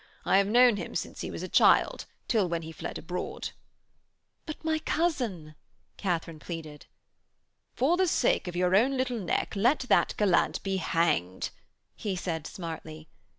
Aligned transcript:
I 0.25 0.37
have 0.39 0.47
known 0.47 0.77
him 0.77 0.95
since 0.95 1.21
he 1.21 1.29
was 1.29 1.43
a 1.43 1.47
child 1.47 2.05
till 2.27 2.49
when 2.49 2.63
he 2.63 2.71
fled 2.71 2.97
abroad.' 2.97 3.51
'But 4.47 4.65
my 4.65 4.79
cousin!' 4.79 5.53
Katharine 5.95 6.39
pleaded. 6.39 6.87
'For 7.75 7.97
the 7.97 8.07
sake 8.07 8.47
of 8.47 8.55
your 8.55 8.75
own 8.75 8.97
little 8.97 9.19
neck, 9.19 9.53
let 9.55 9.81
that 9.89 10.15
gallant 10.17 10.63
be 10.63 10.77
hanged,' 10.77 11.51
he 11.95 12.15
said 12.15 12.47
smartly. 12.47 13.09